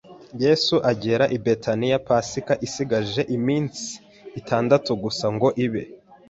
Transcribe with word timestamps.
Yesu 0.43 0.75
agera 0.91 1.25
i 1.35 1.37
Betaniya 1.43 1.97
Pasika 2.07 2.53
isigaje 2.67 3.21
iminsi 3.37 3.85
itandatu 4.39 4.89
gusa 5.03 5.25
ngo 5.35 5.47
ibe 5.65 5.83